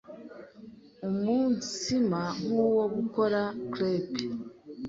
umutsima 1.07 2.21
nk’uwo 2.39 2.83
gukora 2.95 3.41
crepe 3.73 4.21